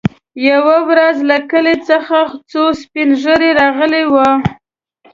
[0.49, 2.17] يوه ورځ له کلي څخه
[2.51, 4.29] څو سپين ږيري راغلي وو.